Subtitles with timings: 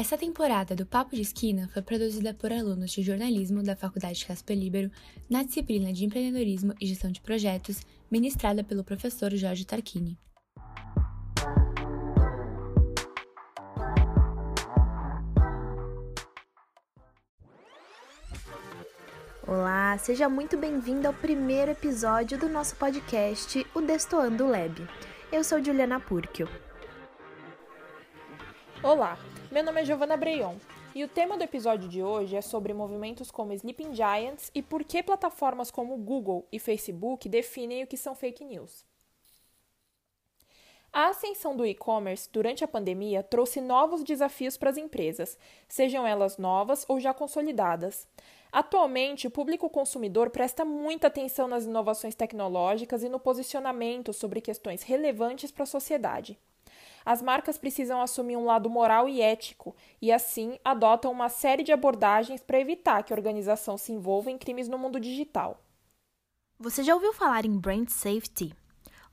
[0.00, 4.56] Essa temporada do Papo de Esquina foi produzida por alunos de jornalismo da Faculdade Casper
[4.56, 4.90] Libero
[5.28, 10.18] na disciplina de empreendedorismo e gestão de projetos, ministrada pelo professor Jorge Tarquini.
[19.46, 24.88] Olá, seja muito bem-vindo ao primeiro episódio do nosso podcast, o Destoando Lab.
[25.30, 26.48] Eu sou Juliana Purkio.
[28.82, 29.18] Olá,
[29.50, 30.54] meu nome é Giovanna Breion
[30.94, 34.84] e o tema do episódio de hoje é sobre movimentos como Sleeping Giants e por
[34.84, 38.84] que plataformas como Google e Facebook definem o que são fake news.
[40.92, 45.36] A ascensão do e-commerce durante a pandemia trouxe novos desafios para as empresas,
[45.68, 48.06] sejam elas novas ou já consolidadas.
[48.52, 54.84] Atualmente, o público consumidor presta muita atenção nas inovações tecnológicas e no posicionamento sobre questões
[54.84, 56.38] relevantes para a sociedade.
[57.04, 61.72] As marcas precisam assumir um lado moral e ético e, assim, adotam uma série de
[61.72, 65.62] abordagens para evitar que a organização se envolva em crimes no mundo digital.
[66.58, 68.54] Você já ouviu falar em brand safety?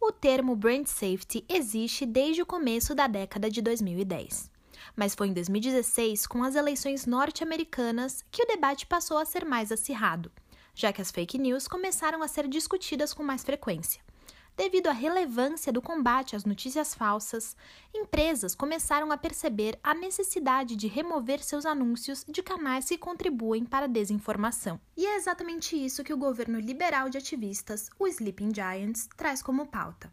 [0.00, 4.50] O termo brand safety existe desde o começo da década de 2010.
[4.96, 9.72] Mas foi em 2016, com as eleições norte-americanas, que o debate passou a ser mais
[9.72, 10.30] acirrado,
[10.74, 14.00] já que as fake news começaram a ser discutidas com mais frequência.
[14.56, 17.56] Devido à relevância do combate às notícias falsas,
[17.92, 23.86] empresas começaram a perceber a necessidade de remover seus anúncios de canais que contribuem para
[23.86, 24.80] a desinformação.
[24.96, 29.66] E é exatamente isso que o governo liberal de ativistas, o Sleeping Giants, traz como
[29.66, 30.12] pauta.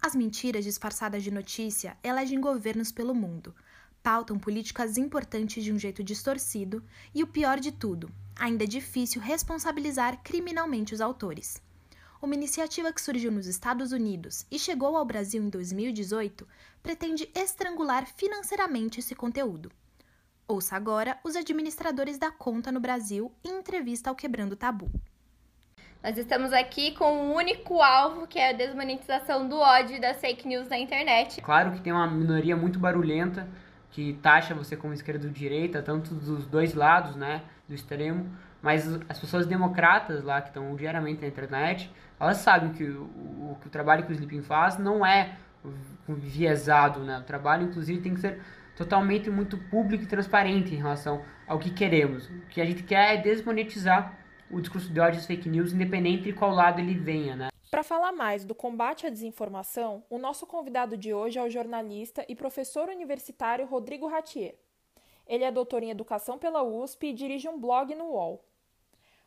[0.00, 3.54] As mentiras disfarçadas de notícia elegem governos pelo mundo,
[4.02, 6.82] pautam políticas importantes de um jeito distorcido
[7.14, 11.62] e, o pior de tudo, ainda é difícil responsabilizar criminalmente os autores.
[12.24, 16.48] Uma iniciativa que surgiu nos Estados Unidos e chegou ao Brasil em 2018
[16.82, 19.70] pretende estrangular financeiramente esse conteúdo.
[20.48, 24.90] Ouça agora os administradores da conta no Brasil em entrevista ao Quebrando Tabu.
[26.02, 30.48] Nós estamos aqui com um único alvo, que é a desmonetização do ódio das fake
[30.48, 31.42] news na internet.
[31.42, 33.46] Claro que tem uma minoria muito barulhenta
[33.90, 38.34] que taxa você como esquerda ou direita, tanto dos dois lados, né, do extremo,
[38.64, 41.92] mas as pessoas democratas lá que estão diariamente na internet,
[42.24, 45.36] elas sabem que o, o, o trabalho que o Sleeping faz não é
[46.08, 47.18] viesado, né?
[47.18, 48.40] O trabalho, inclusive, tem que ser
[48.76, 52.28] totalmente muito público e transparente em relação ao que queremos.
[52.28, 54.18] O que a gente quer é desmonetizar
[54.50, 57.48] o discurso de ódio e fake news, independente de qual lado ele venha, né?
[57.70, 62.24] Para falar mais do combate à desinformação, o nosso convidado de hoje é o jornalista
[62.28, 64.54] e professor universitário Rodrigo Ratier.
[65.26, 68.44] Ele é doutor em educação pela USP e dirige um blog no UOL.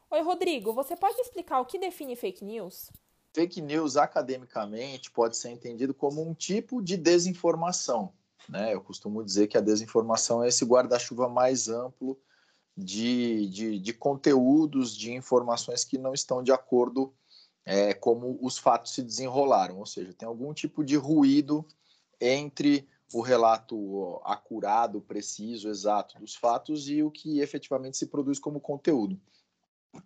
[0.09, 2.89] Oi, Rodrigo, você pode explicar o que define fake news?
[3.33, 8.13] Fake news, academicamente, pode ser entendido como um tipo de desinformação.
[8.47, 8.73] Né?
[8.73, 12.17] Eu costumo dizer que a desinformação é esse guarda-chuva mais amplo
[12.75, 17.13] de, de, de, conteúdos, de informações que não estão de acordo
[17.65, 21.65] é, como os fatos se desenrolaram, ou seja, tem algum tipo de ruído
[22.21, 28.61] entre o relato acurado, preciso, exato dos fatos e o que efetivamente se produz como
[28.61, 29.19] conteúdo.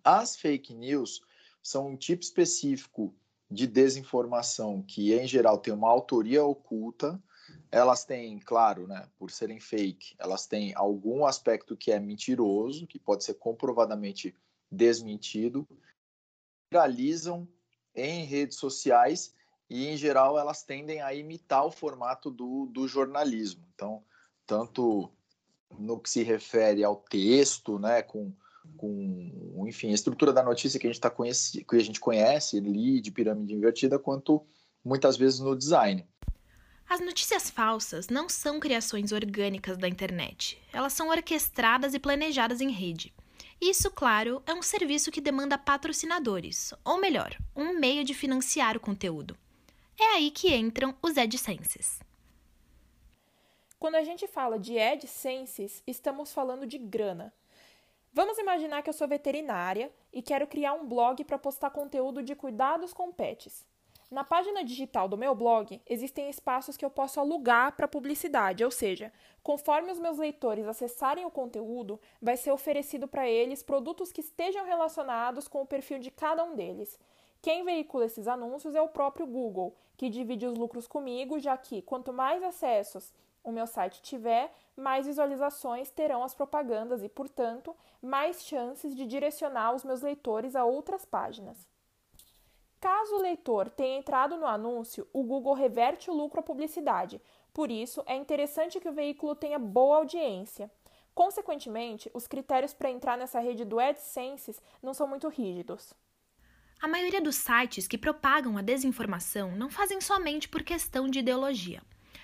[0.04, 1.20] As fake news
[1.62, 3.14] são um tipo específico
[3.50, 7.22] de desinformação que, em geral, tem uma autoria oculta.
[7.70, 12.98] Elas têm, claro, né, por serem fake, elas têm algum aspecto que é mentiroso, que
[12.98, 14.34] pode ser comprovadamente
[14.70, 15.68] desmentido,
[16.70, 17.46] viralizam
[17.94, 19.34] em redes sociais
[19.68, 23.66] e, em geral, elas tendem a imitar o formato do, do jornalismo.
[23.74, 24.02] Então,
[24.46, 25.10] tanto
[25.78, 28.32] no que se refere ao texto, né, com
[28.76, 32.60] com, enfim, a estrutura da notícia que a gente tá conhece, que a gente conhece,
[32.60, 34.44] lead, pirâmide invertida, quanto
[34.84, 36.06] muitas vezes no design.
[36.88, 40.60] As notícias falsas não são criações orgânicas da internet.
[40.72, 43.14] Elas são orquestradas e planejadas em rede.
[43.60, 48.80] Isso, claro, é um serviço que demanda patrocinadores, ou melhor, um meio de financiar o
[48.80, 49.38] conteúdo.
[49.98, 52.00] É aí que entram os AdSenses.
[53.78, 57.32] Quando a gente fala de AdSenses, estamos falando de grana.
[58.14, 62.36] Vamos imaginar que eu sou veterinária e quero criar um blog para postar conteúdo de
[62.36, 63.66] cuidados com pets.
[64.10, 68.70] Na página digital do meu blog, existem espaços que eu posso alugar para publicidade, ou
[68.70, 69.10] seja,
[69.42, 74.66] conforme os meus leitores acessarem o conteúdo, vai ser oferecido para eles produtos que estejam
[74.66, 76.98] relacionados com o perfil de cada um deles.
[77.40, 81.80] Quem veicula esses anúncios é o próprio Google, que divide os lucros comigo, já que
[81.80, 83.10] quanto mais acessos
[83.44, 89.74] o meu site tiver, mais visualizações terão as propagandas e, portanto, mais chances de direcionar
[89.74, 91.66] os meus leitores a outras páginas.
[92.80, 97.20] Caso o leitor tenha entrado no anúncio, o Google reverte o lucro à publicidade,
[97.52, 100.70] Por isso, é interessante que o veículo tenha boa audiência.
[101.14, 105.92] Consequentemente, os critérios para entrar nessa rede do AdSense não são muito rígidos.
[106.80, 111.82] A maioria dos sites que propagam a desinformação não fazem somente por questão de ideologia.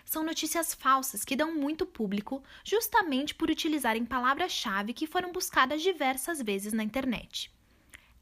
[0.08, 6.40] São notícias falsas que dão muito público justamente por utilizarem palavras-chave que foram buscadas diversas
[6.40, 7.52] vezes na internet.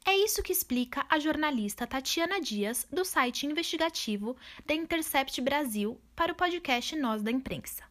[0.05, 4.35] É isso que explica a jornalista Tatiana Dias, do site investigativo
[4.65, 7.85] The Intercept Brasil, para o podcast Nós da Imprensa.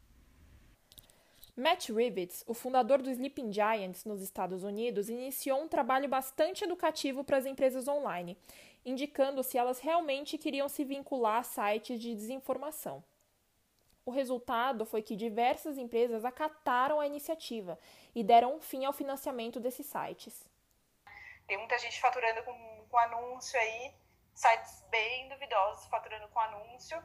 [1.56, 7.25] Matt Rivets, o fundador do Sleeping Giants nos Estados Unidos, iniciou um trabalho bastante educativo
[7.25, 8.37] para as empresas online,
[8.84, 13.02] indicando se elas realmente queriam se vincular a sites de desinformação.
[14.06, 17.76] O resultado foi que diversas empresas acataram a iniciativa
[18.14, 20.48] e deram um fim ao financiamento desses sites.
[21.48, 23.92] Tem muita gente faturando com, com anúncio aí,
[24.32, 27.02] sites bem duvidosos faturando com anúncio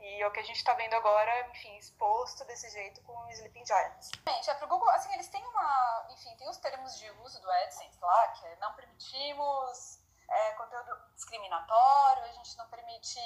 [0.00, 3.30] e é o que a gente está vendo agora, enfim, exposto desse jeito com o
[3.30, 4.10] Sleeping Giants.
[4.26, 7.48] Gente, é pro Google, assim, eles têm uma, enfim, tem os termos de uso do
[7.48, 9.99] AdSense lá, que é não permitimos
[10.30, 13.18] é, conteúdo discriminatório, a gente não permite,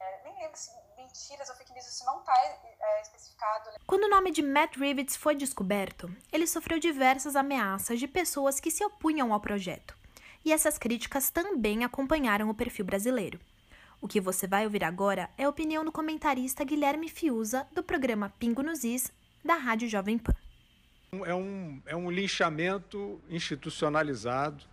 [0.00, 3.70] é, nem lembro se mentiras ou fake news, isso não está é, especificado.
[3.86, 8.70] Quando o nome de Matt Rivets foi descoberto, ele sofreu diversas ameaças de pessoas que
[8.70, 9.96] se opunham ao projeto.
[10.44, 13.40] E essas críticas também acompanharam o perfil brasileiro.
[14.00, 18.34] O que você vai ouvir agora é a opinião do comentarista Guilherme Fiuza, do programa
[18.38, 19.12] Pingo nos Is,
[19.44, 20.34] da Rádio Jovem Pan.
[21.24, 24.71] É um, é um linchamento institucionalizado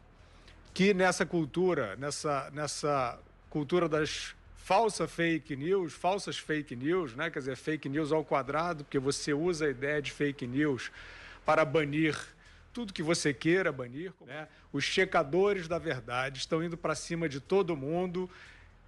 [0.79, 7.29] que nessa cultura, nessa, nessa cultura das falsas fake news, falsas fake news, né?
[7.29, 10.89] quer dizer, fake news ao quadrado, porque você usa a ideia de fake news
[11.45, 12.17] para banir
[12.71, 14.13] tudo que você queira banir.
[14.25, 14.47] Né?
[14.71, 18.29] Os checadores da verdade estão indo para cima de todo mundo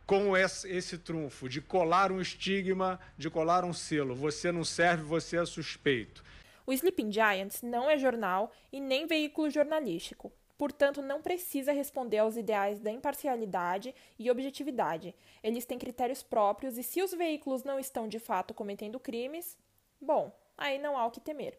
[0.05, 4.15] com esse, esse trunfo de colar um estigma, de colar um selo.
[4.15, 6.23] Você não serve, você é suspeito.
[6.65, 10.31] O Sleeping Giants não é jornal e nem veículo jornalístico.
[10.61, 15.15] Portanto, não precisa responder aos ideais da imparcialidade e objetividade.
[15.41, 19.57] Eles têm critérios próprios e, se os veículos não estão de fato cometendo crimes,
[19.99, 21.57] bom, aí não há o que temer.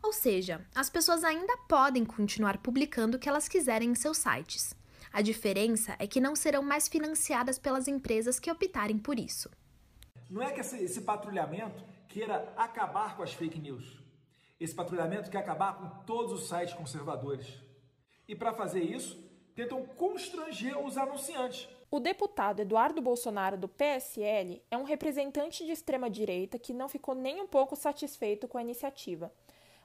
[0.00, 4.72] Ou seja, as pessoas ainda podem continuar publicando o que elas quiserem em seus sites.
[5.12, 9.50] A diferença é que não serão mais financiadas pelas empresas que optarem por isso.
[10.30, 13.98] Não é que esse, esse patrulhamento queira acabar com as fake news.
[14.60, 17.66] Esse patrulhamento quer acabar com todos os sites conservadores.
[18.28, 19.18] E para fazer isso,
[19.54, 21.68] tentam constranger os anunciantes.
[21.90, 27.40] O deputado Eduardo Bolsonaro do PSL é um representante de extrema-direita que não ficou nem
[27.40, 29.32] um pouco satisfeito com a iniciativa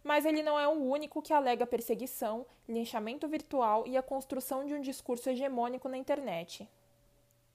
[0.03, 4.73] mas ele não é o único que alega perseguição, linchamento virtual e a construção de
[4.73, 6.67] um discurso hegemônico na internet.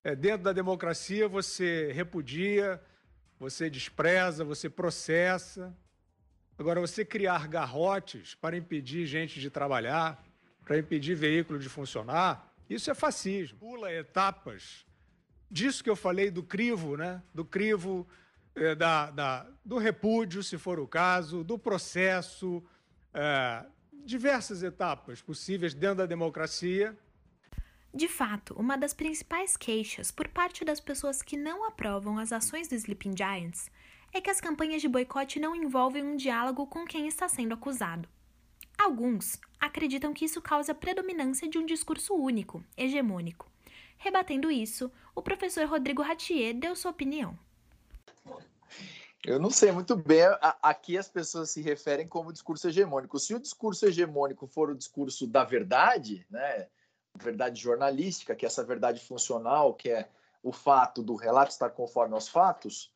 [0.03, 2.83] É, dentro da democracia, você repudia,
[3.39, 5.77] você despreza, você processa.
[6.59, 10.25] Agora, você criar garrotes para impedir gente de trabalhar,
[10.69, 13.59] para impedir veículo de funcionar, isso é fascismo.
[13.59, 14.85] Pula etapas.
[15.51, 17.23] Disso que eu falei do crivo, né?
[17.35, 18.07] Do crivo
[18.55, 22.63] é, da, da, do repúdio, se for o caso, do processo,
[23.15, 23.65] é,
[24.05, 26.95] diversas etapas possíveis dentro da democracia.
[27.95, 32.69] De fato, uma das principais queixas por parte das pessoas que não aprovam as ações
[32.69, 33.71] do Sleeping Giants
[34.13, 38.07] é que as campanhas de boicote não envolvem um diálogo com quem está sendo acusado.
[38.79, 43.51] Alguns acreditam que isso causa a predominância de um discurso único, hegemônico.
[43.97, 47.37] Rebatendo isso, o professor Rodrigo Ratier deu sua opinião.
[49.25, 50.23] Eu não sei muito bem.
[50.63, 53.19] Aqui as pessoas se referem como discurso hegemônico.
[53.19, 56.69] Se o discurso hegemônico for o discurso da verdade, né,
[57.17, 60.09] verdade jornalística, que é essa verdade funcional, que é
[60.41, 62.95] o fato do relato estar conforme aos fatos,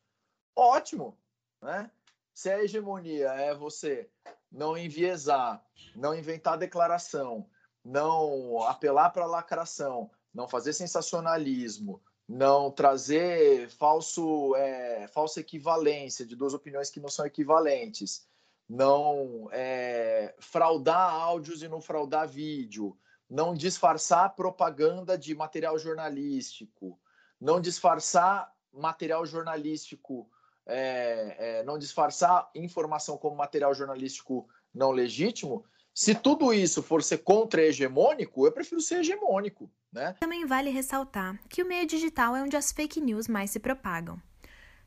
[0.55, 1.17] ótimo,
[1.61, 1.91] né?
[2.33, 4.09] Se a hegemonia é você
[4.53, 7.49] não enviesar, não inventar declaração,
[7.83, 16.53] não apelar para lacração, não fazer sensacionalismo, não trazer falso, é, falsa equivalência de duas
[16.53, 18.27] opiniões que não são equivalentes,
[18.69, 22.97] não é, fraudar áudios e não fraudar vídeo,
[23.29, 26.99] não disfarçar propaganda de material jornalístico,
[27.41, 30.29] não disfarçar material jornalístico,
[30.65, 37.19] é, é não disfarçar informação como material jornalístico não legítimo, se tudo isso for ser
[37.19, 40.15] contra-hegemônico, eu prefiro ser hegemônico, né?
[40.19, 44.19] Também vale ressaltar que o meio digital é onde as fake news mais se propagam.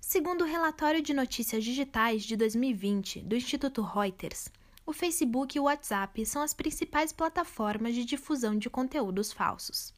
[0.00, 4.48] Segundo o relatório de notícias digitais de 2020 do Instituto Reuters,
[4.84, 9.94] o Facebook e o WhatsApp são as principais plataformas de difusão de conteúdos falsos.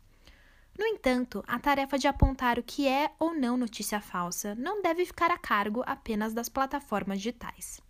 [0.78, 5.04] No entanto, a tarefa de apontar o que é ou não notícia falsa não deve
[5.04, 7.80] ficar a cargo apenas das plataformas digitais.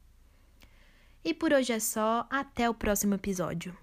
[1.22, 3.76] E por hoje é só, até o próximo episódio.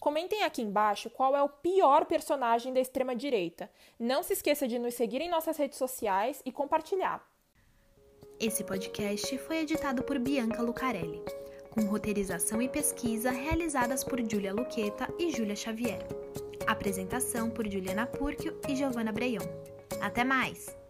[0.00, 3.70] Comentem aqui embaixo qual é o pior personagem da extrema-direita.
[3.98, 7.24] Não se esqueça de nos seguir em nossas redes sociais e compartilhar.
[8.40, 11.22] Esse podcast foi editado por Bianca Lucarelli,
[11.70, 16.04] com roteirização e pesquisa realizadas por Júlia Luqueta e Júlia Xavier.
[16.66, 19.44] Apresentação por Juliana Purkio e Giovanna Breion.
[20.00, 20.83] Até mais!